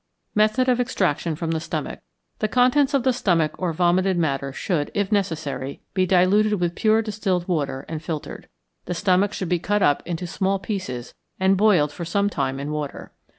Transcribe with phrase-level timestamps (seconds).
[0.33, 1.99] Method of Extraction from the Stomach.
[2.39, 7.03] The contents of the stomach or vomited matter should, if necessary, be diluted with pure
[7.03, 8.47] distilled water and filtered.
[8.85, 12.71] The stomach should be cut up into small pieces and boiled for some time in
[12.71, 13.11] water.